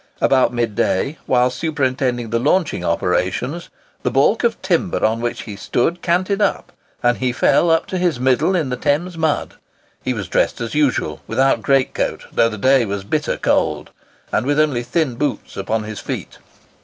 About 0.19 0.51
midday, 0.51 1.19
while 1.27 1.51
superintending 1.51 2.31
the 2.31 2.39
launching 2.39 2.83
operations, 2.83 3.69
the 4.01 4.09
baulk 4.09 4.43
of 4.43 4.59
timber 4.63 5.05
on 5.05 5.21
which 5.21 5.43
he 5.43 5.55
stood 5.55 6.01
canted 6.01 6.41
up, 6.41 6.71
and 7.03 7.19
he 7.19 7.31
fell 7.31 7.69
up 7.69 7.85
to 7.85 7.99
his 7.99 8.19
middle 8.19 8.55
in 8.55 8.69
the 8.69 8.75
Thames 8.77 9.15
mud. 9.15 9.57
He 10.01 10.15
was 10.15 10.27
dressed 10.27 10.59
as 10.59 10.73
usual, 10.73 11.21
without 11.27 11.61
great 11.61 11.93
coat 11.93 12.25
(though 12.33 12.49
the 12.49 12.57
day 12.57 12.83
was 12.83 13.03
bitter 13.03 13.37
cold), 13.37 13.91
and 14.31 14.43
with 14.47 14.59
only 14.59 14.81
thin 14.81 15.17
boots 15.17 15.55
upon 15.55 15.83
his 15.83 15.99
feet. 15.99 16.39